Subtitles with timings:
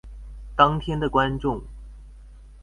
[0.55, 1.61] 當天的觀眾